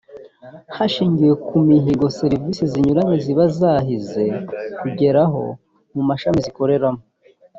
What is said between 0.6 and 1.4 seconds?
hashingiwe